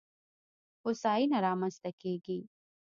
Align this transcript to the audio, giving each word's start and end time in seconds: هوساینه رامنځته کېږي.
هوساینه 0.83 1.37
رامنځته 1.45 1.89
کېږي. 2.01 2.39